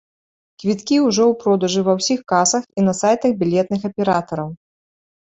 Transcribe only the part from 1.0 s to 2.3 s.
ўжо ў продажы ва ўсіх